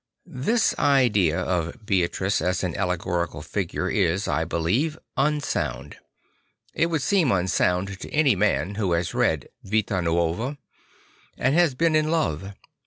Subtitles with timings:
[0.25, 5.97] This idea of Beatrice as an allegorical figure is, I believe, unsound;
[6.73, 10.57] it would seem unsound to any man who has read the V ita N uova
[11.37, 12.55] and has been in love.